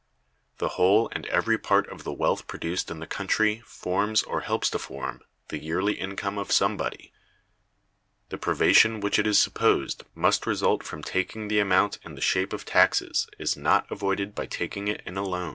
[0.57, 4.67] The whole and every part of the wealth produced in the country forms, or helps
[4.71, 7.13] to form, the yearly income of somebody.
[8.29, 12.51] The privation which it is supposed must result from taking the amount in the shape
[12.51, 15.49] of taxes is not avoided by taking it in a loan.